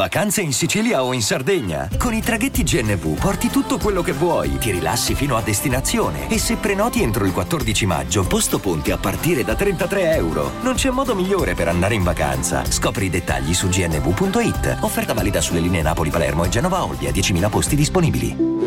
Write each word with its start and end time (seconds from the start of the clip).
Vacanze 0.00 0.40
in 0.40 0.54
Sicilia 0.54 1.04
o 1.04 1.12
in 1.12 1.20
Sardegna? 1.20 1.86
Con 1.98 2.14
i 2.14 2.22
traghetti 2.22 2.62
GNV 2.62 3.18
porti 3.18 3.48
tutto 3.50 3.76
quello 3.76 4.00
che 4.00 4.12
vuoi, 4.12 4.56
ti 4.56 4.70
rilassi 4.70 5.14
fino 5.14 5.36
a 5.36 5.42
destinazione 5.42 6.30
e 6.30 6.38
se 6.38 6.56
prenoti 6.56 7.02
entro 7.02 7.26
il 7.26 7.32
14 7.32 7.84
maggio, 7.84 8.22
posto 8.26 8.58
ponti 8.58 8.92
a 8.92 8.96
partire 8.96 9.44
da 9.44 9.54
33 9.54 10.14
euro. 10.14 10.52
Non 10.62 10.72
c'è 10.72 10.88
modo 10.88 11.14
migliore 11.14 11.52
per 11.52 11.68
andare 11.68 11.96
in 11.96 12.02
vacanza. 12.02 12.64
Scopri 12.64 13.04
i 13.04 13.10
dettagli 13.10 13.52
su 13.52 13.68
gnv.it. 13.68 14.78
Offerta 14.80 15.12
valida 15.12 15.42
sulle 15.42 15.60
linee 15.60 15.82
Napoli-Palermo 15.82 16.44
e 16.44 16.48
Genova-Olbia, 16.48 17.10
10.000 17.10 17.50
posti 17.50 17.76
disponibili. 17.76 18.60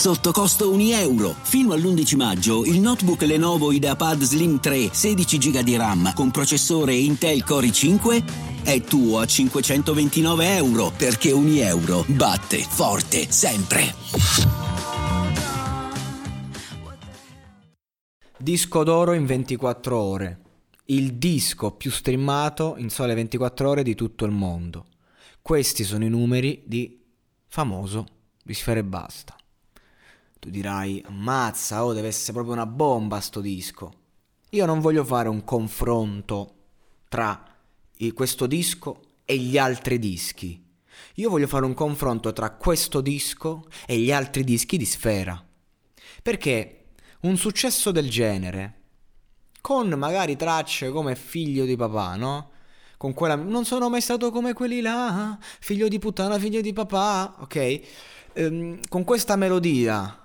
Sotto 0.00 0.32
costo 0.32 0.70
1 0.70 0.82
euro. 0.96 1.34
Fino 1.42 1.74
all'11 1.74 2.16
maggio 2.16 2.64
il 2.64 2.80
notebook 2.80 3.20
Lenovo 3.20 3.70
IdeaPad 3.70 4.22
Slim 4.22 4.58
3 4.58 4.88
16 4.92 5.36
GB 5.36 5.58
di 5.58 5.76
RAM 5.76 6.12
con 6.14 6.30
processore 6.30 6.94
Intel 6.94 7.44
Core 7.44 7.66
i5 7.66 8.49
è 8.62 8.80
tuo 8.82 9.18
a 9.18 9.26
529 9.26 10.56
euro 10.56 10.90
perché 10.96 11.32
1 11.32 11.48
euro 11.60 12.04
batte 12.08 12.58
forte 12.58 13.30
sempre. 13.30 13.94
Disco 18.36 18.84
d'oro 18.84 19.12
in 19.12 19.26
24 19.26 19.98
ore. 19.98 20.40
Il 20.86 21.14
disco 21.14 21.72
più 21.72 21.90
streamato 21.90 22.74
in 22.78 22.88
sole 22.88 23.14
24 23.14 23.68
ore 23.68 23.82
di 23.82 23.94
tutto 23.94 24.24
il 24.24 24.32
mondo. 24.32 24.86
Questi 25.42 25.84
sono 25.84 26.04
i 26.04 26.08
numeri 26.08 26.62
di 26.64 27.02
famoso 27.48 28.06
di 28.42 28.54
Sfere 28.54 28.82
Basta. 28.82 29.36
Tu 30.38 30.48
dirai, 30.48 31.04
ammazza, 31.06 31.84
oh, 31.84 31.92
deve 31.92 32.08
essere 32.08 32.32
proprio 32.32 32.54
una 32.54 32.66
bomba 32.66 33.20
sto 33.20 33.40
disco. 33.40 33.92
Io 34.50 34.66
non 34.66 34.80
voglio 34.80 35.04
fare 35.04 35.28
un 35.28 35.44
confronto 35.44 36.54
tra 37.08 37.49
questo 38.12 38.46
disco 38.46 39.00
e 39.24 39.36
gli 39.36 39.58
altri 39.58 39.98
dischi. 39.98 40.68
Io 41.14 41.30
voglio 41.30 41.46
fare 41.46 41.64
un 41.64 41.74
confronto 41.74 42.32
tra 42.32 42.50
questo 42.52 43.00
disco 43.00 43.66
e 43.86 43.98
gli 43.98 44.10
altri 44.10 44.42
dischi 44.42 44.76
di 44.76 44.84
Sfera. 44.84 45.42
Perché 46.22 46.86
un 47.20 47.36
successo 47.36 47.90
del 47.90 48.08
genere, 48.08 48.78
con 49.60 49.88
magari 49.90 50.36
tracce 50.36 50.90
come 50.90 51.14
figlio 51.14 51.64
di 51.64 51.76
papà, 51.76 52.16
no? 52.16 52.50
Con 52.96 53.14
quella 53.14 53.34
non 53.34 53.64
sono 53.64 53.88
mai 53.88 54.00
stato 54.00 54.30
come 54.30 54.52
quelli 54.52 54.80
là, 54.80 55.38
figlio 55.60 55.88
di 55.88 55.98
puttana, 55.98 56.38
figlio 56.38 56.60
di 56.60 56.72
papà, 56.72 57.36
ok? 57.40 57.80
Ehm, 58.34 58.80
con 58.88 59.04
questa 59.04 59.36
melodia 59.36 60.18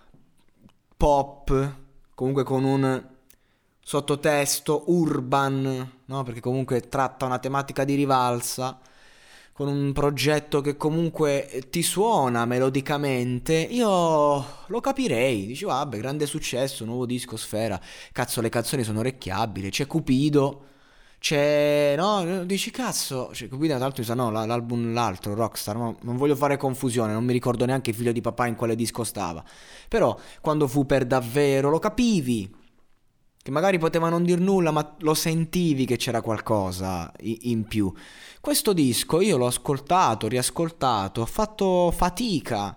pop, 0.97 1.75
comunque 2.13 2.43
con 2.43 2.63
un 2.63 3.14
sottotesto 3.87 4.85
urban, 4.87 5.91
no? 6.05 6.23
perché 6.23 6.39
comunque 6.39 6.89
tratta 6.89 7.25
una 7.25 7.37
tematica 7.37 7.83
di 7.83 7.93
rivalsa, 7.93 8.79
con 9.53 9.67
un 9.67 9.93
progetto 9.93 10.59
che 10.59 10.75
comunque 10.75 11.67
ti 11.69 11.83
suona 11.83 12.45
melodicamente, 12.45 13.53
io 13.53 14.43
lo 14.65 14.81
capirei. 14.81 15.45
Dici, 15.45 15.65
vabbè, 15.65 15.99
grande 15.99 16.25
successo, 16.25 16.83
nuovo 16.83 17.05
disco, 17.05 17.37
sfera. 17.37 17.79
Cazzo, 18.11 18.41
le 18.41 18.49
canzoni 18.49 18.83
sono 18.83 18.99
orecchiabili. 18.99 19.69
C'è 19.69 19.85
Cupido 19.85 20.65
c'è, 21.19 21.95
no, 21.97 22.43
dici 22.45 22.69
cazzo, 22.69 23.33
cioè, 23.33 23.47
Cupido 23.47 23.73
tra 23.75 23.83
l'altro 23.83 24.13
no, 24.13 24.29
l'album 24.29 24.93
l'altro, 24.93 25.33
Rockstar, 25.33 25.75
no? 25.75 25.97
non 26.01 26.17
voglio 26.17 26.35
fare 26.35 26.55
confusione, 26.55 27.13
non 27.13 27.23
mi 27.23 27.33
ricordo 27.33 27.65
neanche 27.65 27.93
figlio 27.93 28.11
di 28.11 28.21
papà 28.21 28.45
in 28.45 28.53
quale 28.53 28.75
disco 28.75 29.03
stava, 29.03 29.43
però 29.87 30.15
quando 30.41 30.67
fu 30.67 30.85
per 30.85 31.05
davvero 31.05 31.71
lo 31.71 31.79
capivi, 31.79 32.53
che 33.45 33.51
magari 33.51 33.77
poteva 33.77 34.09
non 34.09 34.23
dir 34.23 34.39
nulla, 34.39 34.71
ma 34.71 34.95
lo 35.01 35.13
sentivi 35.13 35.85
che 35.85 35.97
c'era 35.97 36.19
qualcosa 36.21 37.11
in 37.19 37.65
più. 37.67 37.93
Questo 38.41 38.73
disco 38.73 39.21
io 39.21 39.37
l'ho 39.37 39.45
ascoltato, 39.45 40.27
riascoltato, 40.27 41.21
ho 41.21 41.25
fatto 41.27 41.91
fatica 41.91 42.75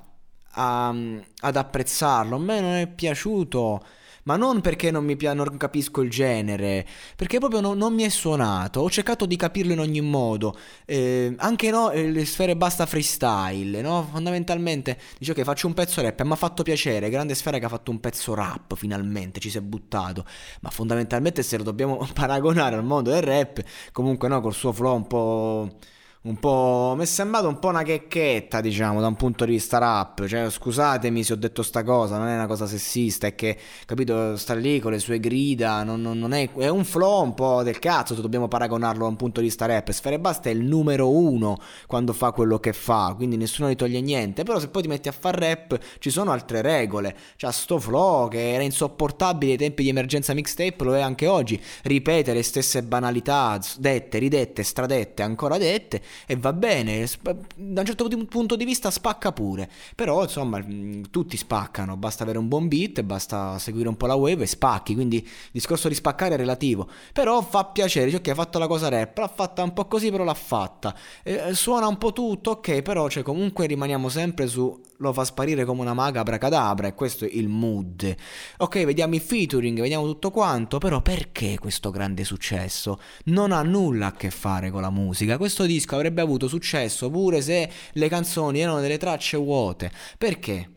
a, 0.51 0.89
ad 0.89 1.57
apprezzarlo, 1.57 2.37
a 2.37 2.39
me 2.39 2.61
non 2.61 2.75
è 2.75 2.87
piaciuto 2.87 3.83
ma 4.29 4.37
non 4.37 4.61
perché 4.61 4.91
non 4.91 5.07
mi 5.07 5.17
piace, 5.17 5.37
non 5.37 5.57
capisco 5.57 6.03
il 6.03 6.11
genere, 6.11 6.87
perché 7.17 7.39
proprio 7.39 7.61
no, 7.61 7.73
non 7.73 7.95
mi 7.95 8.03
è 8.03 8.11
suonato. 8.11 8.81
Ho 8.81 8.91
cercato 8.91 9.25
di 9.25 9.37
capirlo 9.37 9.73
in 9.73 9.81
ogni 9.81 10.03
modo. 10.03 10.55
Eh, 10.85 11.35
anche 11.39 11.71
no, 11.71 11.91
eh, 11.91 12.11
le 12.11 12.27
sfere 12.27 12.55
basta 12.55 12.85
freestyle, 12.85 13.81
no? 13.81 14.07
Fondamentalmente 14.13 14.99
dice 15.19 15.33
ok, 15.33 15.43
faccio 15.45 15.67
un 15.67 15.73
pezzo 15.73 16.03
rap, 16.03 16.21
mi 16.23 16.33
ha 16.33 16.37
fatto 16.37 16.63
piacere, 16.63 17.09
grande 17.09 17.35
sfera 17.35 17.59
che 17.59 17.65
ha 17.65 17.71
fatto 17.71 17.91
un 17.91 18.01
pezzo 18.01 18.35
rap, 18.35 18.77
finalmente 18.77 19.41
ci 19.41 19.49
si 19.49 19.57
è 19.57 19.63
buttato. 19.63 20.27
Ma 20.61 20.69
fondamentalmente 20.69 21.43
se 21.43 21.57
lo 21.57 21.63
dobbiamo 21.63 22.07
paragonare 22.13 22.77
al 22.77 22.85
mondo 22.85 23.11
del 23.11 23.23
rap, 23.23 23.63
comunque 23.93 24.29
no, 24.29 24.43
col 24.43 24.53
suo 24.53 24.73
flow 24.73 24.95
un 24.95 25.07
po' 25.07 25.79
un 26.23 26.37
po'. 26.39 26.95
mi 26.97 27.05
è 27.05 27.07
sembrato 27.07 27.47
un 27.47 27.59
po' 27.61 27.69
una 27.69 27.83
checchetta, 27.83 28.61
diciamo, 28.61 29.01
da 29.01 29.07
un 29.07 29.15
punto 29.15 29.45
di 29.45 29.53
vista 29.53 29.79
rap. 29.79 30.27
Cioè, 30.27 30.51
scusatemi 30.51 31.23
se 31.23 31.33
ho 31.35 31.37
detto 31.37 31.63
sta 31.63 31.85
cosa, 31.85 32.19
non 32.19 32.27
è 32.27 32.35
una 32.35 32.47
cosa 32.47 32.67
sessista, 32.67 33.29
è 33.29 33.35
che, 33.35 33.57
capito, 33.87 34.37
sta 34.37 34.55
lì 34.55 34.81
con 34.81 34.91
le 34.93 34.99
sue 34.99 35.21
grida, 35.21 35.85
non, 35.85 36.01
non, 36.03 36.19
non 36.19 36.33
è, 36.33 36.51
è, 36.55 36.69
un 36.69 36.85
flow 36.85 37.23
un 37.23 37.35
po' 37.35 37.63
del 37.63 37.79
cazzo 37.79 38.15
se 38.17 38.21
dobbiamo 38.21 38.49
paragonarlo 38.49 39.03
da 39.03 39.09
un 39.09 39.17
punto 39.17 39.41
di 39.41 39.47
vista 39.47 39.67
rap. 39.67 39.91
Sfere 39.91 40.19
Basta 40.19 40.49
è 40.49 40.53
il 40.53 40.65
numero 40.65 41.11
uno 41.11 41.57
quando 41.87 42.13
fa 42.13 42.33
quello 42.33 42.59
che 42.59 42.73
fa, 42.73 43.15
quindi 43.17 43.37
nessuno 43.37 43.71
gli 43.71 43.77
toglie 43.77 44.01
niente. 44.01 44.43
Però 44.43 44.59
se 44.59 44.69
poi 44.69 44.83
ti 44.83 44.89
metti 44.89 45.09
a 45.09 45.13
fare 45.13 45.39
rap, 45.39 45.79
ci 45.99 46.11
sono 46.11 46.33
altre 46.33 46.63
regole. 46.63 47.17
Cioè, 47.37 47.53
sto 47.53 47.79
flow 47.79 48.29
che 48.29 48.55
era 48.55 48.65
insopportabile 48.65 49.53
ai 49.53 49.59
tempi 49.59 49.85
di 49.85 49.89
emergenza 49.91 50.35
mixtape, 50.35 50.83
lo 50.85 50.97
è 50.97 51.01
anche 51.01 51.29
oggi. 51.29 51.61
Ripete 51.83 52.35
le 52.35 52.43
stesse 52.43 52.83
banalità, 52.83 53.59
dette, 53.79 54.19
ridette, 54.19 54.65
stradette, 54.65 55.23
ancora 55.23 55.59
dette 55.59 56.03
e 56.27 56.37
va 56.37 56.53
bene, 56.53 57.07
da 57.23 57.81
un 57.81 57.87
certo 57.87 58.09
punto 58.29 58.57
di 58.57 58.65
vista 58.65 58.91
spacca 58.91 59.33
pure, 59.33 59.71
però 59.95 60.23
insomma 60.23 60.65
tutti 61.11 61.37
spaccano, 61.37 61.97
basta 61.97 62.23
avere 62.23 62.39
un 62.39 62.49
buon 62.49 62.69
beat, 62.69 63.03
basta 63.03 63.59
seguire 63.59 63.89
un 63.89 63.97
po' 63.97 64.07
la 64.07 64.15
wave 64.15 64.45
e 64.45 64.47
spacchi, 64.47 64.95
quindi 64.95 65.17
il 65.17 65.51
discorso 65.51 65.89
di 65.89 65.95
spaccare 65.95 66.35
è 66.35 66.37
relativo, 66.37 66.89
però 67.13 67.41
fa 67.43 67.65
piacere, 67.65 68.07
dice 68.07 68.19
ok 68.19 68.29
hai 68.29 68.35
fatto 68.35 68.59
la 68.59 68.67
cosa 68.67 68.89
rap, 68.89 69.17
l'ha 69.19 69.29
fatta 69.29 69.63
un 69.63 69.73
po' 69.73 69.87
così 69.87 70.11
però 70.11 70.25
l'ha 70.25 70.35
fatta, 70.35 70.95
eh, 71.23 71.55
suona 71.55 71.87
un 71.87 71.99
po' 71.99 72.13
tutto, 72.13 72.51
ok 72.53 72.83
però 72.83 73.09
cioè, 73.09 73.23
comunque 73.23 73.67
rimaniamo 73.67 74.09
sempre 74.09 74.47
su 74.47 74.81
lo 74.99 75.13
fa 75.13 75.25
sparire 75.25 75.65
come 75.65 75.81
una 75.81 75.95
maga 75.95 76.21
abracadabra 76.21 76.89
e 76.89 76.95
questo 76.95 77.25
è 77.25 77.29
il 77.33 77.49
mood. 77.49 78.15
Ok, 78.59 78.85
vediamo 78.85 79.15
i 79.15 79.21
featuring, 79.21 79.81
vediamo 79.81 80.07
tutto 80.07 80.31
quanto, 80.31 80.79
però 80.79 81.01
perché 81.03 81.59
questo 81.59 81.91
grande 81.91 82.25
successo? 82.25 83.01
Non 83.25 83.53
ha 83.53 83.63
nulla 83.63 84.09
a 84.09 84.13
che 84.13 84.31
fare 84.31 84.71
con 84.71 84.81
la 84.81 84.91
musica. 84.91 85.37
Questo 85.37 85.67
disco 85.67 85.95
avrebbe 85.95 86.21
avuto 86.21 86.49
successo 86.49 87.11
pure 87.11 87.41
se 87.41 87.71
le 87.93 88.09
canzoni 88.09 88.61
erano 88.61 88.81
delle 88.81 88.99
tracce 88.99 89.37
vuote. 89.37 89.91
Perché? 90.17 90.71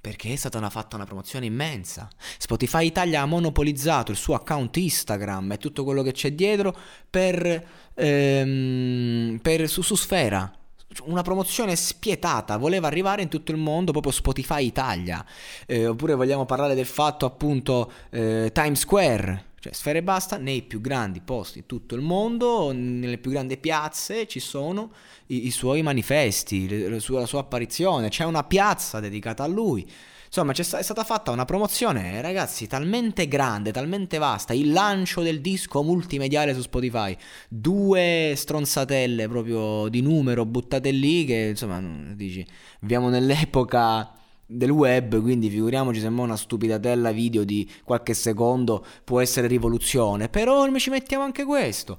Perché 0.00 0.32
è 0.32 0.36
stata 0.36 0.58
una, 0.58 0.70
fatta 0.70 0.96
una 0.96 1.06
promozione 1.06 1.46
immensa. 1.46 2.08
Spotify 2.38 2.86
Italia 2.86 3.22
ha 3.22 3.26
monopolizzato 3.26 4.10
il 4.10 4.18
suo 4.18 4.34
account 4.34 4.76
Instagram 4.76 5.52
e 5.52 5.58
tutto 5.58 5.82
quello 5.82 6.02
che 6.02 6.12
c'è 6.12 6.32
dietro 6.32 6.76
per, 7.08 7.66
ehm, 7.94 9.38
per 9.40 9.68
su, 9.68 9.80
su 9.80 9.94
Sfera 9.94 10.58
una 11.04 11.22
promozione 11.22 11.76
spietata, 11.76 12.56
voleva 12.56 12.86
arrivare 12.86 13.22
in 13.22 13.28
tutto 13.28 13.52
il 13.52 13.58
mondo, 13.58 13.92
proprio 13.92 14.12
Spotify 14.12 14.64
Italia. 14.64 15.24
Eh, 15.66 15.86
oppure 15.86 16.14
vogliamo 16.14 16.46
parlare 16.46 16.74
del 16.74 16.86
fatto 16.86 17.26
appunto 17.26 17.90
eh, 18.10 18.50
Times 18.52 18.80
Square, 18.80 19.52
cioè 19.60 19.72
Sfere 19.72 20.02
Basta, 20.02 20.36
nei 20.36 20.62
più 20.62 20.80
grandi 20.80 21.20
posti 21.20 21.60
di 21.60 21.66
tutto 21.66 21.94
il 21.94 22.02
mondo, 22.02 22.72
nelle 22.72 23.18
più 23.18 23.30
grandi 23.30 23.56
piazze 23.56 24.26
ci 24.26 24.40
sono 24.40 24.92
i, 25.26 25.46
i 25.46 25.50
suoi 25.50 25.82
manifesti, 25.82 26.88
la 26.88 26.98
sua, 26.98 27.20
la 27.20 27.26
sua 27.26 27.40
apparizione, 27.40 28.08
c'è 28.08 28.24
una 28.24 28.44
piazza 28.44 29.00
dedicata 29.00 29.42
a 29.42 29.46
lui. 29.46 29.90
Insomma, 30.36 30.50
è 30.50 30.82
stata 30.82 31.04
fatta 31.04 31.30
una 31.30 31.44
promozione, 31.44 32.20
ragazzi, 32.20 32.66
talmente 32.66 33.28
grande, 33.28 33.70
talmente 33.70 34.18
vasta. 34.18 34.52
Il 34.52 34.72
lancio 34.72 35.22
del 35.22 35.40
disco 35.40 35.84
multimediale 35.84 36.54
su 36.54 36.60
Spotify. 36.60 37.16
Due 37.48 38.32
stronzatelle 38.34 39.28
proprio 39.28 39.86
di 39.86 40.00
numero 40.00 40.44
buttate 40.44 40.90
lì 40.90 41.24
che, 41.24 41.50
insomma, 41.50 41.80
dici, 42.14 42.44
viviamo 42.80 43.10
nell'epoca 43.10 44.10
del 44.44 44.70
web, 44.70 45.22
quindi 45.22 45.48
figuriamoci 45.48 46.00
se 46.00 46.08
una 46.08 46.36
stupidatella 46.36 47.12
video 47.12 47.44
di 47.44 47.70
qualche 47.84 48.12
secondo 48.12 48.84
può 49.04 49.20
essere 49.20 49.46
rivoluzione. 49.46 50.28
Però 50.28 50.68
ci 50.78 50.90
mettiamo 50.90 51.22
anche 51.22 51.44
questo 51.44 51.96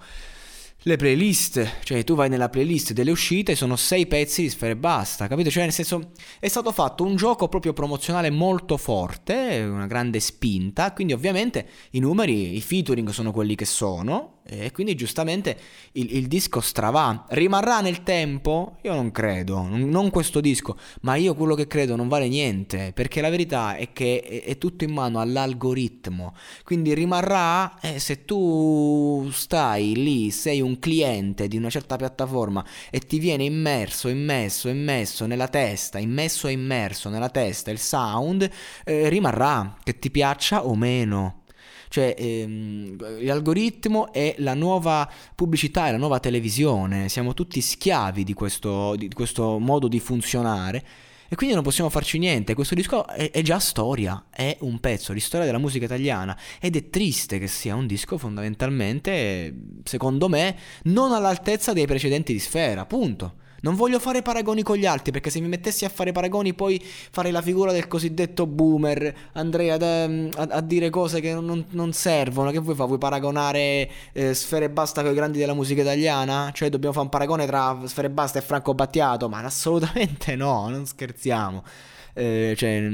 le 0.87 0.97
playlist, 0.97 1.79
cioè 1.83 2.03
tu 2.03 2.13
vai 2.13 2.29
nella 2.29 2.47
playlist 2.47 2.93
delle 2.93 3.09
uscite, 3.09 3.55
sono 3.55 3.75
sei 3.75 4.05
pezzi 4.05 4.43
di 4.43 4.49
Sfere 4.51 4.73
e 4.73 4.75
basta, 4.75 5.27
capito? 5.27 5.49
Cioè 5.49 5.63
nel 5.63 5.71
senso 5.71 6.11
è 6.39 6.47
stato 6.47 6.71
fatto 6.71 7.03
un 7.03 7.15
gioco 7.15 7.47
proprio 7.47 7.73
promozionale 7.73 8.29
molto 8.29 8.77
forte, 8.77 9.65
una 9.67 9.87
grande 9.87 10.19
spinta, 10.19 10.93
quindi 10.93 11.13
ovviamente 11.13 11.67
i 11.91 11.99
numeri, 11.99 12.55
i 12.55 12.61
featuring 12.61 13.09
sono 13.09 13.31
quelli 13.31 13.55
che 13.55 13.65
sono, 13.65 14.34
E 14.47 14.71
quindi 14.71 14.93
giustamente 14.93 15.57
il, 15.93 16.17
il, 16.17 16.27
disco 16.27 16.61
stravà. 16.61 17.25
Rimarrà 17.29 17.81
nel 17.81 18.03
tempo? 18.03 18.77
Io 18.83 18.93
non 18.93 19.09
credo, 19.09 19.63
non 19.63 20.11
questo 20.11 20.39
disco, 20.39 20.77
ma 21.01 21.15
io 21.15 21.33
quello 21.33 21.55
che 21.55 21.65
credo 21.65 21.95
non 21.95 22.07
vale 22.07 22.27
niente, 22.27 22.91
perché 22.93 23.21
la 23.21 23.29
verità 23.29 23.75
è 23.75 23.91
che 23.91 24.21
è, 24.21 24.43
è 24.43 24.57
tutto 24.59 24.83
in 24.83 24.91
mano 24.91 25.19
all'algoritmo. 25.19 26.35
Quindi 26.63 26.93
rimarrà 26.93 27.79
eh, 27.79 27.97
se 27.97 28.23
tu 28.25 29.27
stai 29.31 29.95
lì, 29.95 30.29
sei 30.29 30.61
un 30.61 30.77
cliente 30.77 31.47
di 31.47 31.57
una 31.57 31.71
certa 31.71 31.95
piattaforma 31.95 32.63
e 32.91 32.99
ti 32.99 33.17
viene 33.17 33.45
immerso, 33.45 34.09
immesso, 34.09 34.69
immesso 34.69 35.25
nella 35.25 35.47
testa, 35.47 35.97
immesso 35.97 36.47
e 36.47 36.51
immerso 36.51 37.09
nella 37.09 37.29
testa 37.29 37.71
il 37.71 37.79
sound, 37.79 38.47
eh, 38.83 39.09
rimarrà, 39.09 39.75
che 39.83 39.97
ti 39.97 40.11
piaccia 40.11 40.67
o 40.67 40.75
meno. 40.75 41.44
Cioè 41.95 42.13
ehm, 42.17 43.23
l'algoritmo 43.23 44.11
è 44.11 44.35
la 44.39 44.53
nuova 44.53 45.09
pubblicità, 45.33 45.87
è 45.87 45.91
la 45.91 45.97
nuova 45.97 46.19
televisione, 46.19 47.07
siamo 47.07 47.33
tutti 47.33 47.61
schiavi 47.61 48.25
di 48.25 48.33
questo, 48.33 48.97
di 48.97 49.07
questo 49.13 49.59
modo 49.59 49.87
di 49.87 50.01
funzionare. 50.01 50.83
E 51.29 51.37
quindi 51.37 51.55
non 51.55 51.63
possiamo 51.63 51.89
farci 51.89 52.17
niente. 52.17 52.53
Questo 52.53 52.75
disco 52.75 53.07
è, 53.07 53.31
è, 53.31 53.41
già 53.41 53.59
storia, 53.59 54.25
è 54.29 54.57
un 54.59 54.81
pezzo 54.81 55.13
di 55.13 55.21
storia 55.21 55.45
della 55.45 55.57
musica 55.57 55.85
italiana. 55.85 56.37
Ed 56.59 56.75
è 56.75 56.89
triste 56.89 57.39
che 57.39 57.47
sia 57.47 57.75
un 57.75 57.87
disco 57.87 58.17
fondamentalmente, 58.17 59.55
secondo 59.85 60.27
me, 60.27 60.57
non 60.83 61.13
all'altezza 61.13 61.71
dei 61.71 61.85
precedenti 61.85 62.33
di 62.33 62.39
Sfera. 62.39 62.85
Punto. 62.85 63.35
Non 63.65 63.73
voglio 63.73 63.97
fare 63.97 64.21
paragoni 64.21 64.61
con 64.61 64.77
gli 64.77 64.85
altri 64.85 65.11
perché 65.11 65.31
se 65.31 65.39
mi 65.39 65.47
mettessi 65.47 65.85
a 65.85 65.89
fare 65.89 66.11
paragoni 66.11 66.53
poi 66.53 66.79
farei 66.79 67.31
la 67.31 67.41
figura 67.41 67.71
del 67.71 67.87
cosiddetto 67.87 68.45
boomer, 68.45 69.31
andrei 69.33 69.71
ad, 69.71 69.81
a, 69.81 70.03
a, 70.35 70.61
dire 70.61 70.91
cose 70.91 71.19
che 71.19 71.33
non, 71.33 71.65
non, 71.71 71.91
servono. 71.91 72.51
Che 72.51 72.59
vuoi 72.59 72.75
fare? 72.75 72.87
Vuoi 72.87 72.99
paragonare 72.99 73.89
eh, 74.13 74.35
Sfere 74.35 74.69
Basta 74.69 75.01
con 75.01 75.13
i 75.13 75.15
grandi 75.15 75.39
della 75.39 75.55
musica 75.55 75.81
italiana? 75.81 76.51
Cioè 76.53 76.69
dobbiamo 76.69 76.93
fare 76.93 77.05
un 77.05 77.11
paragone 77.11 77.47
tra 77.47 77.75
Sfere 77.85 78.11
Basta 78.11 78.37
e 78.37 78.43
Franco 78.43 78.75
Battiato? 78.75 79.29
Ma 79.29 79.39
assolutamente 79.43 80.35
no, 80.35 80.69
non 80.69 80.85
scherziamo. 80.85 81.63
Eh, 82.13 82.53
cioè 82.55 82.87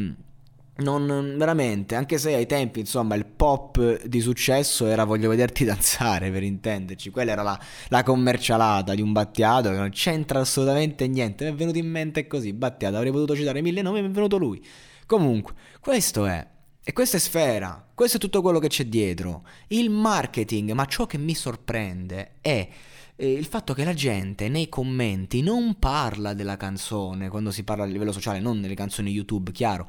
non, 0.82 1.36
veramente, 1.38 1.96
anche 1.96 2.18
se 2.18 2.34
ai 2.34 2.46
tempi, 2.46 2.80
insomma, 2.80 3.16
il 3.16 3.26
pop 3.26 4.06
di 4.06 4.22
successo 4.22 4.86
era 4.86 5.04
Voglio 5.04 5.30
vederti 5.30 5.64
danzare, 5.66 6.32
per 6.32 6.44
intenderci. 6.44 7.10
Quella 7.10 7.32
era 7.32 7.42
la, 7.42 7.60
la 7.90 8.04
commercialata 8.04 8.94
di 8.94 9.02
un 9.02 9.12
Battiato 9.12 9.70
che 9.70 9.78
non 9.78 9.90
c'entra 9.90 10.40
assolutamente 10.40 11.08
niente. 11.08 11.46
Mi 11.46 11.52
è 11.52 11.56
venuto 11.56 11.78
in 11.78 11.90
mente 11.90 12.28
così, 12.28 12.54
Battiato, 12.54 12.98
avrei 12.98 13.12
potuto 13.12 13.36
citare 13.36 13.62
mille 13.62 13.82
nomi, 13.82 14.02
mi 14.02 14.08
è 14.08 14.12
venuto 14.12 14.38
lui. 14.38 14.64
Comunque, 15.06 15.54
questo 15.80 16.26
è. 16.26 16.48
E 16.84 16.94
questa 16.94 17.18
è 17.18 17.20
Sfera, 17.20 17.90
questo 17.94 18.18
è 18.18 18.20
tutto 18.20 18.42
quello 18.42 18.58
che 18.58 18.68
c'è 18.68 18.86
dietro. 18.86 19.46
Il 19.68 19.92
marketing, 19.92 20.72
ma 20.72 20.86
ciò 20.86 21.06
che 21.06 21.20
mi 21.20 21.36
sorprende 21.36 22.38
è 22.42 22.68
eh, 23.16 23.32
il 23.32 23.46
fatto 23.46 23.76
che 23.76 23.84
la 23.84 23.94
gente 23.94 24.50
nei 24.50 24.68
commenti 24.68 25.44
non 25.44 25.78
parla 25.78 26.34
della 26.34 26.58
canzone 26.58 27.30
quando 27.30 27.52
si 27.52 27.64
parla 27.64 27.84
a 27.84 27.88
livello 27.88 28.12
sociale, 28.12 28.40
non 28.40 28.60
nelle 28.60 28.74
canzoni 28.74 29.12
YouTube, 29.12 29.52
chiaro 29.52 29.88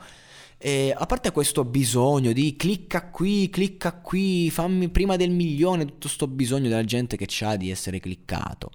e 0.64 0.94
a 0.96 1.06
parte 1.06 1.32
questo 1.32 1.64
bisogno 1.64 2.30
di 2.30 2.54
clicca 2.54 3.08
qui, 3.10 3.50
clicca 3.50 3.94
qui, 3.94 4.48
fammi 4.48 4.90
prima 4.90 5.16
del 5.16 5.30
milione, 5.30 5.86
tutto 5.86 6.06
questo 6.06 6.28
bisogno 6.28 6.68
della 6.68 6.84
gente 6.84 7.16
che 7.16 7.26
ha 7.44 7.56
di 7.56 7.68
essere 7.68 7.98
cliccato, 7.98 8.70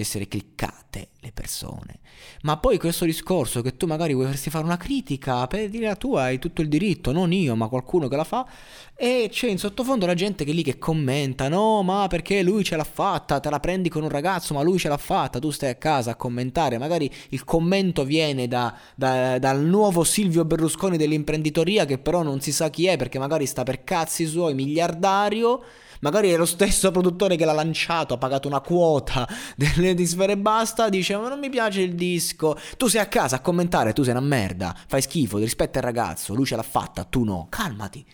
essere 0.00 0.28
cliccate 0.28 1.10
le 1.20 1.32
persone. 1.32 2.00
Ma 2.42 2.56
poi 2.56 2.78
questo 2.78 3.04
discorso 3.04 3.62
che 3.62 3.76
tu 3.76 3.86
magari 3.86 4.14
vorresti 4.14 4.50
fare 4.50 4.64
una 4.64 4.76
critica 4.76 5.46
per 5.46 5.68
dire 5.68 5.86
la 5.86 5.96
tua, 5.96 6.22
hai 6.22 6.38
tutto 6.38 6.62
il 6.62 6.68
diritto, 6.68 7.12
non 7.12 7.32
io, 7.32 7.54
ma 7.54 7.68
qualcuno 7.68 8.08
che 8.08 8.16
la 8.16 8.24
fa, 8.24 8.46
e 8.94 9.28
c'è 9.30 9.48
in 9.48 9.58
sottofondo 9.58 10.06
la 10.06 10.14
gente 10.14 10.44
che 10.44 10.52
lì 10.52 10.62
che 10.62 10.78
commenta, 10.78 11.48
no, 11.48 11.82
ma 11.82 12.06
perché 12.08 12.42
lui 12.42 12.64
ce 12.64 12.76
l'ha 12.76 12.84
fatta, 12.84 13.40
te 13.40 13.50
la 13.50 13.60
prendi 13.60 13.88
con 13.88 14.02
un 14.02 14.08
ragazzo, 14.08 14.54
ma 14.54 14.62
lui 14.62 14.78
ce 14.78 14.88
l'ha 14.88 14.96
fatta, 14.96 15.38
tu 15.38 15.50
stai 15.50 15.70
a 15.70 15.74
casa 15.76 16.12
a 16.12 16.16
commentare, 16.16 16.78
magari 16.78 17.10
il 17.30 17.44
commento 17.44 18.04
viene 18.04 18.48
da, 18.48 18.76
da, 18.94 19.38
dal 19.38 19.62
nuovo 19.62 20.04
Silvio 20.04 20.44
Berlusconi 20.44 20.96
dell'imprenditoria 20.96 21.84
che 21.84 21.98
però 21.98 22.22
non 22.22 22.40
si 22.40 22.52
sa 22.52 22.70
chi 22.70 22.86
è 22.86 22.96
perché 22.96 23.18
magari 23.18 23.46
sta 23.46 23.62
per 23.62 23.84
cazzi 23.84 24.26
suoi, 24.26 24.54
miliardario, 24.54 25.62
magari 26.00 26.30
è 26.30 26.36
lo 26.36 26.44
stesso 26.44 26.90
produttore 26.90 27.36
che 27.36 27.44
l'ha 27.44 27.52
lanciato, 27.52 28.14
ha 28.14 28.18
pagato 28.18 28.48
una 28.48 28.60
quota 28.60 29.26
delle 29.56 29.94
di 29.94 30.06
Sfere 30.06 30.36
Basta, 30.36 30.88
dice 30.88 31.16
ma 31.16 31.28
non 31.28 31.38
mi 31.38 31.50
piace 31.50 31.80
il 31.80 31.94
disco, 31.94 32.58
tu 32.76 32.88
sei 32.88 33.00
a 33.00 33.06
casa 33.06 33.36
a 33.36 33.40
commentare, 33.40 33.92
tu 33.92 34.02
sei 34.02 34.12
una 34.12 34.20
merda, 34.20 34.76
fai 34.86 35.02
schifo, 35.02 35.38
rispetta 35.38 35.78
il 35.78 35.84
ragazzo, 35.84 36.34
lui 36.34 36.46
ce 36.46 36.56
l'ha 36.56 36.62
fatta, 36.62 37.04
tu 37.04 37.24
no, 37.24 37.46
calmati. 37.48 38.04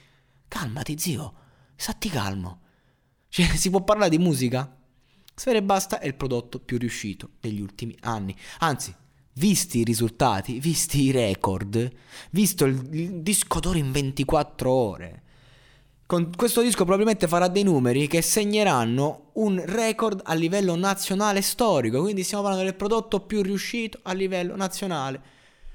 Calmati, 0.49 0.97
zio. 0.99 1.35
Satti 1.75 2.09
calmo. 2.09 2.61
Cioè, 3.29 3.45
si 3.57 3.71
può 3.71 3.83
parlare 3.83 4.11
di 4.11 4.19
musica? 4.19 4.75
Sfere 5.35 5.63
Basta 5.63 5.99
è 5.99 6.07
il 6.07 6.15
prodotto 6.15 6.59
più 6.59 6.79
riuscito 6.79 7.31
degli 7.41 7.61
ultimi 7.61 7.95
anni. 8.01 8.35
Anzi, 8.61 8.95
visti 9.35 9.81
i 9.81 9.85
risultati, 9.85 10.59
visti 10.61 11.03
i 11.03 11.11
record, 11.11 11.91
visto 12.31 12.65
il, 12.65 12.89
il 12.93 13.21
disco 13.21 13.61
d'oro 13.61 13.77
in 13.77 13.93
24 13.93 14.71
ore, 14.71 15.23
con 16.07 16.31
questo 16.37 16.63
disco 16.63 16.85
probabilmente 16.85 17.27
farà 17.27 17.49
dei 17.49 17.65
numeri 17.65 18.07
che 18.07 18.23
segneranno 18.23 19.31
un 19.35 19.61
record 19.67 20.21
a 20.25 20.35
livello 20.35 20.77
nazionale 20.77 21.43
storico. 21.43 22.01
Quindi 22.01 22.23
stiamo 22.23 22.45
parlando 22.45 22.69
del 22.69 22.77
prodotto 22.77 23.21
più 23.21 23.43
riuscito 23.43 23.99
a 24.03 24.13
livello 24.13 24.55
nazionale. 24.55 25.35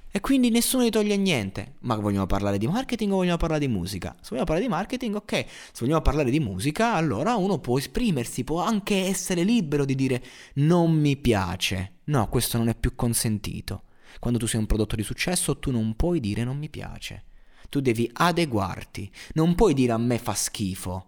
E 0.10 0.20
quindi 0.22 0.50
nessuno 0.50 0.84
gli 0.84 0.90
toglie 0.90 1.18
niente. 1.18 1.74
Ma 1.80 1.96
vogliamo 1.96 2.28
parlare 2.28 2.58
di 2.58 2.68
marketing 2.68 3.12
o 3.12 3.18
vogliamo 3.18 3.38
parlare 3.38 3.66
di 3.66 3.72
musica? 3.72 4.16
Se 4.22 4.30
vogliamo 4.30 4.46
parlare 4.46 4.68
di 4.68 4.74
marketing, 4.74 5.16
ok. 5.16 5.46
Se 5.46 5.80
vogliamo 5.82 6.02
parlare 6.02 6.32
di 6.32 6.40
musica, 6.40 6.94
allora 6.94 7.36
uno 7.36 7.60
può 7.60 7.78
esprimersi, 7.78 8.46
può 8.46 8.62
anche 8.62 9.06
essere 9.06 9.44
libero 9.44 9.84
di 9.84 9.96
dire 9.96 10.24
non 10.56 10.94
mi 10.94 11.18
piace. 11.18 12.00
No, 12.06 12.30
questo 12.30 12.58
non 12.58 12.70
è 12.70 12.76
più 12.76 12.96
consentito. 12.96 13.84
Quando 14.20 14.40
tu 14.40 14.48
sei 14.48 14.62
un 14.62 14.66
prodotto 14.66 14.96
di 14.96 15.04
successo, 15.04 15.60
tu 15.60 15.72
non 15.72 15.96
puoi 15.96 16.22
dire 16.22 16.46
non 16.46 16.58
mi 16.58 16.70
piace. 16.70 17.24
Tu 17.72 17.80
devi 17.80 18.10
adeguarti. 18.12 19.10
Non 19.36 19.56
puoi 19.56 19.74
dire 19.74 19.94
a 19.94 19.98
me 19.98 20.18
fa 20.18 20.34
schifo. 20.34 21.06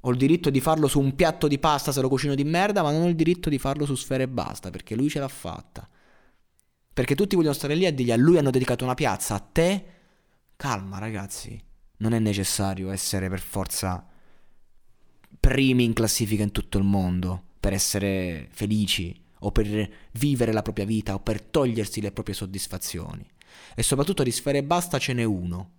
Ho 0.00 0.10
il 0.10 0.16
diritto 0.16 0.50
di 0.50 0.60
farlo 0.60 0.88
su 0.88 0.98
un 0.98 1.14
piatto 1.14 1.46
di 1.46 1.60
pasta 1.60 1.92
se 1.92 2.00
lo 2.00 2.08
cucino 2.08 2.34
di 2.34 2.42
merda, 2.42 2.82
ma 2.82 2.90
non 2.90 3.02
ho 3.02 3.06
il 3.06 3.14
diritto 3.14 3.48
di 3.48 3.60
farlo 3.60 3.86
su 3.86 3.94
sfere 3.94 4.24
e 4.24 4.28
basta, 4.28 4.70
perché 4.70 4.96
lui 4.96 5.08
ce 5.08 5.20
l'ha 5.20 5.28
fatta. 5.28 5.88
Perché 6.92 7.14
tutti 7.14 7.36
vogliono 7.36 7.54
stare 7.54 7.76
lì 7.76 7.86
a 7.86 7.92
dirgli 7.92 8.10
a 8.10 8.16
lui 8.16 8.38
hanno 8.38 8.50
dedicato 8.50 8.82
una 8.82 8.94
piazza, 8.94 9.36
a 9.36 9.38
te? 9.38 9.84
Calma 10.56 10.98
ragazzi, 10.98 11.56
non 11.98 12.12
è 12.12 12.18
necessario 12.18 12.90
essere 12.90 13.28
per 13.28 13.38
forza 13.38 14.04
primi 15.38 15.84
in 15.84 15.92
classifica 15.92 16.42
in 16.42 16.50
tutto 16.50 16.76
il 16.78 16.84
mondo 16.84 17.44
per 17.60 17.72
essere 17.72 18.48
felici 18.50 19.14
o 19.40 19.52
per 19.52 19.90
vivere 20.14 20.52
la 20.52 20.62
propria 20.62 20.84
vita 20.84 21.14
o 21.14 21.20
per 21.20 21.40
togliersi 21.40 22.00
le 22.00 22.10
proprie 22.10 22.34
soddisfazioni. 22.34 23.24
E 23.74 23.82
soprattutto 23.82 24.22
di 24.22 24.30
sfere 24.30 24.62
basta 24.62 24.98
ce 24.98 25.12
n'è 25.12 25.24
uno. 25.24 25.72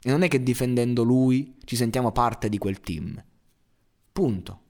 E 0.00 0.10
non 0.10 0.22
è 0.22 0.28
che 0.28 0.42
difendendo 0.42 1.02
lui 1.02 1.56
ci 1.64 1.76
sentiamo 1.76 2.12
parte 2.12 2.48
di 2.48 2.58
quel 2.58 2.80
team. 2.80 3.22
Punto. 4.12 4.60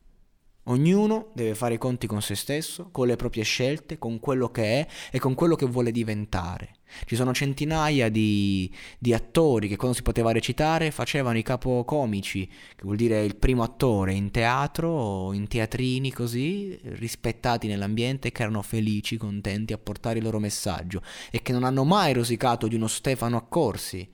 Ognuno 0.68 1.30
deve 1.32 1.54
fare 1.54 1.74
i 1.74 1.78
conti 1.78 2.06
con 2.06 2.20
se 2.20 2.34
stesso, 2.34 2.90
con 2.90 3.06
le 3.06 3.16
proprie 3.16 3.42
scelte, 3.42 3.98
con 3.98 4.20
quello 4.20 4.50
che 4.50 4.80
è 4.80 4.86
e 5.10 5.18
con 5.18 5.34
quello 5.34 5.56
che 5.56 5.64
vuole 5.64 5.90
diventare. 5.90 6.76
Ci 7.06 7.16
sono 7.16 7.32
centinaia 7.32 8.10
di, 8.10 8.70
di, 8.98 9.14
attori 9.14 9.68
che 9.68 9.76
quando 9.76 9.96
si 9.96 10.02
poteva 10.02 10.30
recitare 10.30 10.90
facevano 10.90 11.38
i 11.38 11.42
capocomici, 11.42 12.46
che 12.46 12.82
vuol 12.82 12.96
dire 12.96 13.24
il 13.24 13.36
primo 13.36 13.62
attore 13.62 14.12
in 14.12 14.30
teatro 14.30 14.90
o 14.90 15.32
in 15.32 15.48
teatrini 15.48 16.12
così, 16.12 16.78
rispettati 16.82 17.66
nell'ambiente, 17.66 18.30
che 18.30 18.42
erano 18.42 18.60
felici, 18.60 19.16
contenti 19.16 19.72
a 19.72 19.78
portare 19.78 20.18
il 20.18 20.24
loro 20.24 20.38
messaggio 20.38 21.02
e 21.30 21.40
che 21.40 21.52
non 21.52 21.64
hanno 21.64 21.84
mai 21.84 22.12
rosicato 22.12 22.68
di 22.68 22.74
uno 22.74 22.88
Stefano 22.88 23.38
Accorsi 23.38 24.06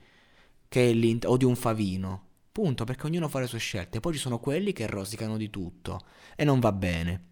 o 1.25 1.37
di 1.37 1.45
un 1.45 1.55
Favino. 1.55 2.24
Punto, 2.55 2.85
perché 2.85 3.07
ognuno 3.07 3.27
fa 3.27 3.41
le 3.41 3.47
sue 3.47 3.59
scelte. 3.59 3.99
Poi 3.99 4.13
ci 4.13 4.17
sono 4.17 4.39
quelli 4.39 4.71
che 4.71 4.87
rosicano 4.87 5.35
di 5.35 5.49
tutto 5.49 5.99
e 6.37 6.45
non 6.45 6.61
va 6.61 6.71
bene. 6.71 7.23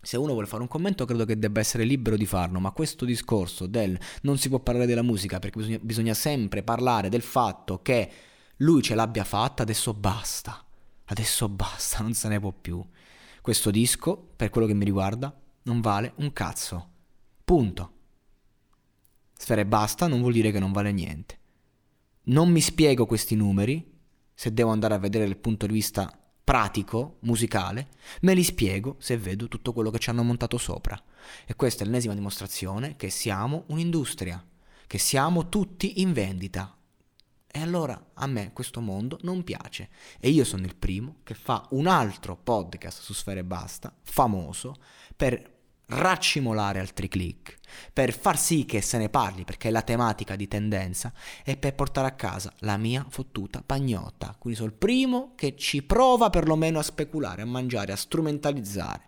Se 0.00 0.16
uno 0.16 0.32
vuole 0.32 0.46
fare 0.46 0.62
un 0.62 0.68
commento 0.68 1.04
credo 1.04 1.26
che 1.26 1.38
debba 1.38 1.60
essere 1.60 1.84
libero 1.84 2.16
di 2.16 2.24
farlo, 2.24 2.58
ma 2.58 2.70
questo 2.70 3.04
discorso 3.04 3.66
del 3.66 4.00
non 4.22 4.38
si 4.38 4.48
può 4.48 4.58
parlare 4.60 4.86
della 4.86 5.02
musica 5.02 5.38
perché 5.40 5.58
bisogna, 5.58 5.78
bisogna 5.82 6.14
sempre 6.14 6.62
parlare 6.62 7.10
del 7.10 7.20
fatto 7.20 7.82
che 7.82 8.10
lui 8.56 8.80
ce 8.80 8.94
l'abbia 8.94 9.24
fatta, 9.24 9.62
adesso 9.62 9.92
basta. 9.92 10.64
Adesso 11.04 11.50
basta, 11.50 12.00
non 12.00 12.14
se 12.14 12.28
ne 12.28 12.40
può 12.40 12.50
più. 12.58 12.82
Questo 13.42 13.70
disco, 13.70 14.16
per 14.36 14.48
quello 14.48 14.66
che 14.66 14.72
mi 14.72 14.86
riguarda, 14.86 15.38
non 15.64 15.82
vale 15.82 16.14
un 16.16 16.32
cazzo. 16.32 16.88
Punto. 17.44 17.92
Sfere 19.36 19.66
basta 19.66 20.06
non 20.06 20.20
vuol 20.20 20.32
dire 20.32 20.50
che 20.50 20.60
non 20.60 20.72
vale 20.72 20.92
niente. 20.92 21.38
Non 22.28 22.48
mi 22.48 22.62
spiego 22.62 23.04
questi 23.04 23.34
numeri, 23.34 23.95
se 24.36 24.52
devo 24.52 24.70
andare 24.70 24.92
a 24.92 24.98
vedere 24.98 25.24
dal 25.24 25.38
punto 25.38 25.66
di 25.66 25.72
vista 25.72 26.12
pratico, 26.44 27.16
musicale, 27.20 27.88
me 28.20 28.34
li 28.34 28.44
spiego 28.44 28.96
se 28.98 29.16
vedo 29.16 29.48
tutto 29.48 29.72
quello 29.72 29.90
che 29.90 29.98
ci 29.98 30.10
hanno 30.10 30.22
montato 30.22 30.58
sopra. 30.58 31.02
E 31.46 31.56
questa 31.56 31.82
è 31.82 31.86
l'ennesima 31.86 32.14
dimostrazione 32.14 32.96
che 32.96 33.08
siamo 33.08 33.64
un'industria, 33.68 34.44
che 34.86 34.98
siamo 34.98 35.48
tutti 35.48 36.02
in 36.02 36.12
vendita. 36.12 36.76
E 37.46 37.60
allora 37.60 38.10
a 38.12 38.26
me 38.26 38.52
questo 38.52 38.82
mondo 38.82 39.18
non 39.22 39.42
piace. 39.42 39.88
E 40.20 40.28
io 40.28 40.44
sono 40.44 40.66
il 40.66 40.76
primo 40.76 41.16
che 41.22 41.32
fa 41.32 41.66
un 41.70 41.86
altro 41.86 42.36
podcast 42.36 43.00
su 43.00 43.14
Sfere 43.14 43.42
Basta, 43.42 43.92
famoso, 44.02 44.76
per 45.16 45.55
raccimolare 45.88 46.80
altri 46.80 47.08
click, 47.08 47.58
per 47.92 48.12
far 48.12 48.38
sì 48.38 48.64
che 48.64 48.80
se 48.80 48.98
ne 48.98 49.08
parli 49.08 49.44
perché 49.44 49.68
è 49.68 49.70
la 49.70 49.82
tematica 49.82 50.34
di 50.34 50.48
tendenza 50.48 51.12
e 51.44 51.56
per 51.56 51.74
portare 51.74 52.08
a 52.08 52.14
casa 52.14 52.52
la 52.60 52.76
mia 52.76 53.06
fottuta 53.08 53.62
pagnotta. 53.64 54.34
Quindi 54.38 54.58
sono 54.58 54.70
il 54.70 54.76
primo 54.76 55.32
che 55.36 55.56
ci 55.56 55.82
prova 55.82 56.30
perlomeno 56.30 56.78
a 56.78 56.82
speculare, 56.82 57.42
a 57.42 57.46
mangiare, 57.46 57.92
a 57.92 57.96
strumentalizzare. 57.96 59.04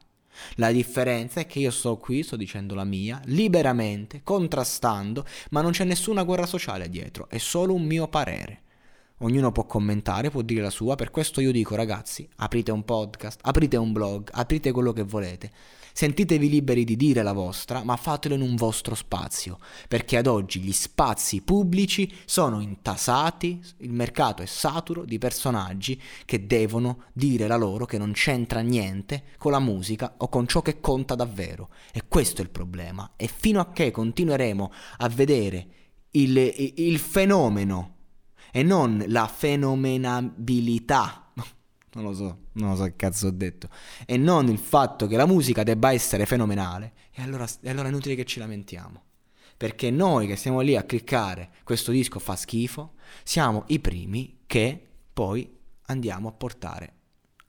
La 0.55 0.71
differenza 0.71 1.41
è 1.41 1.47
che 1.47 1.59
io 1.59 1.73
sto 1.73 1.97
qui, 1.97 2.23
sto 2.23 2.37
dicendo 2.37 2.77
la 2.77 2.85
mia, 2.85 3.21
liberamente, 3.25 4.23
contrastando, 4.23 5.25
ma 5.51 5.63
non 5.63 5.73
c'è 5.73 5.83
nessuna 5.85 6.23
guerra 6.23 6.47
sociale 6.47 6.89
dietro, 6.89 7.29
è 7.29 7.39
solo 7.39 7.75
un 7.75 7.83
mio 7.83 8.07
parere. 8.07 8.63
Ognuno 9.23 9.51
può 9.51 9.65
commentare, 9.67 10.31
può 10.31 10.43
dire 10.43 10.63
la 10.63 10.71
sua, 10.71 10.95
per 10.95 11.11
questo 11.11 11.41
io 11.41 11.51
dico 11.51 11.75
ragazzi, 11.75 12.29
aprite 12.37 12.71
un 12.71 12.85
podcast, 12.85 13.41
aprite 13.43 13.77
un 13.77 13.91
blog, 13.91 14.29
aprite 14.33 14.71
quello 14.71 14.93
che 14.93 15.03
volete. 15.03 15.51
Sentitevi 15.99 16.49
liberi 16.49 16.85
di 16.85 16.95
dire 16.95 17.25
la 17.25 17.33
vostra, 17.33 17.83
ma 17.83 17.97
fatelo 17.97 18.37
in 18.37 18.41
un 18.41 18.55
vostro 18.55 18.95
spazio, 18.95 19.59
perché 19.89 20.17
ad 20.17 20.29
oggi 20.29 20.61
gli 20.61 20.71
spazi 20.71 21.41
pubblici 21.41 22.09
sono 22.25 22.61
intasati, 22.61 23.61
il 23.79 23.93
mercato 23.93 24.41
è 24.43 24.47
saturo 24.47 25.05
di 25.05 25.19
personaggi 25.19 26.01
che 26.25 26.47
devono 26.47 27.07
dire 27.13 27.49
la 27.49 27.57
loro 27.57 27.85
che 27.85 27.99
non 27.99 28.13
c'entra 28.13 28.61
niente 28.61 29.25
con 29.39 29.51
la 29.51 29.59
musica 29.59 30.15
o 30.19 30.29
con 30.29 30.47
ciò 30.47 30.63
che 30.63 30.79
conta 30.79 31.17
davvero. 31.17 31.71
E 31.93 32.05
questo 32.07 32.43
è 32.43 32.45
il 32.45 32.51
problema. 32.51 33.15
E 33.17 33.27
fino 33.27 33.59
a 33.59 33.73
che 33.73 33.91
continueremo 33.91 34.71
a 34.99 35.09
vedere 35.09 35.67
il, 36.13 36.37
il 36.77 36.99
fenomeno 37.01 37.97
e 38.53 38.63
non 38.63 39.05
la 39.09 39.27
fenomenabilità 39.27 41.25
non 41.93 42.05
lo 42.05 42.15
so, 42.15 42.39
non 42.53 42.71
lo 42.71 42.77
so 42.77 42.85
che 42.85 42.97
cazzo 42.97 43.29
ho 43.29 43.31
detto, 43.31 43.69
e 44.07 44.17
non 44.17 44.49
il 44.49 44.59
fatto 44.59 45.07
che 45.07 45.17
la 45.17 45.27
musica 45.27 45.63
debba 45.63 45.93
essere 45.93 46.27
fenomenale, 46.27 46.93
e 47.13 47.23
allora, 47.23 47.47
e 47.61 47.71
allora 47.71 47.87
è 47.89 47.91
inutile 47.91 48.15
che 48.15 48.25
ci 48.25 48.39
lamentiamo. 48.39 49.03
Perché 49.57 49.91
noi 49.91 50.27
che 50.29 50.37
stiamo 50.37 50.61
lì 50.61 50.77
a 50.77 50.85
cliccare 50.85 51.51
questo 51.65 51.91
disco 51.91 52.21
fa 52.21 52.37
schifo, 52.37 52.93
siamo 53.25 53.65
i 53.69 53.81
primi 53.81 54.41
che 54.47 54.81
poi 55.13 55.53
andiamo 55.87 56.29
a 56.29 56.33
portare 56.33 56.93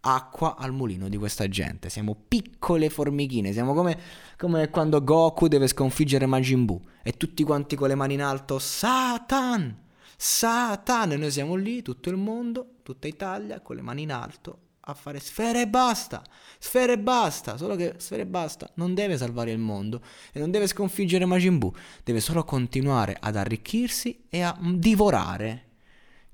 acqua 0.01 0.55
al 0.57 0.71
mulino 0.71 1.09
di 1.09 1.17
questa 1.17 1.47
gente. 1.47 1.89
Siamo 1.89 2.15
piccole 2.27 2.89
formichine, 2.89 3.51
siamo 3.51 3.73
come, 3.73 3.99
come 4.37 4.69
quando 4.69 5.03
Goku 5.03 5.47
deve 5.47 5.67
sconfiggere 5.67 6.25
Majin 6.25 6.65
Buu 6.65 6.81
e 7.03 7.11
tutti 7.11 7.43
quanti 7.43 7.75
con 7.75 7.89
le 7.89 7.95
mani 7.95 8.15
in 8.15 8.21
alto, 8.21 8.59
Satan! 8.59 9.87
Satana, 10.21 11.15
noi 11.15 11.31
siamo 11.31 11.55
lì, 11.55 11.81
tutto 11.81 12.09
il 12.09 12.17
mondo, 12.17 12.79
tutta 12.83 13.07
Italia, 13.07 13.61
con 13.61 13.77
le 13.77 13.81
mani 13.81 14.01
in 14.01 14.11
alto, 14.11 14.59
a 14.81 14.93
fare 14.93 15.17
sfere 15.21 15.61
e 15.61 15.67
basta, 15.69 16.21
sfere 16.57 16.93
e 16.93 16.99
basta, 16.99 17.55
solo 17.55 17.77
che 17.77 17.93
sfere 17.99 18.23
e 18.23 18.25
basta 18.25 18.69
non 18.73 18.93
deve 18.93 19.15
salvare 19.15 19.53
il 19.53 19.59
mondo 19.59 20.03
e 20.33 20.39
non 20.41 20.51
deve 20.51 20.67
sconfiggere 20.67 21.23
Majin 21.23 21.57
Buu, 21.57 21.73
deve 22.03 22.19
solo 22.19 22.43
continuare 22.43 23.15
ad 23.17 23.37
arricchirsi 23.37 24.25
e 24.27 24.41
a 24.41 24.59
divorare 24.61 25.67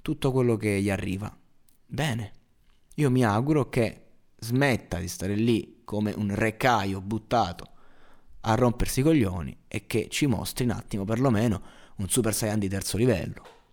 tutto 0.02 0.32
quello 0.32 0.58
che 0.58 0.82
gli 0.82 0.90
arriva. 0.90 1.32
Bene, 1.86 2.32
io 2.96 3.12
mi 3.12 3.24
auguro 3.24 3.70
che 3.70 4.02
smetta 4.40 4.98
di 4.98 5.08
stare 5.08 5.36
lì 5.36 5.82
come 5.84 6.12
un 6.12 6.34
recaio 6.34 7.02
buttato 7.02 7.68
a 8.42 8.56
rompersi 8.56 9.02
i 9.02 9.04
coglioni 9.04 9.56
e 9.68 9.86
che 9.86 10.08
ci 10.10 10.26
mostri 10.26 10.64
un 10.64 10.72
attimo 10.72 11.06
perlomeno 11.06 11.62
un 11.98 12.10
Super 12.10 12.34
Saiyan 12.34 12.58
di 12.58 12.68
terzo 12.68 12.98
livello. 12.98 13.55